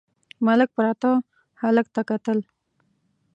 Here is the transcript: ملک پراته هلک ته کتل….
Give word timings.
ملک 0.45 0.69
پراته 0.77 1.11
هلک 1.61 1.87
ته 1.95 2.01
کتل…. 2.09 2.39